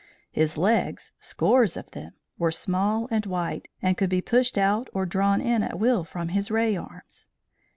[0.31, 5.05] His legs, scores of them, were small and white, and could be pushed out or
[5.05, 7.29] drawn in at will from his ray arms.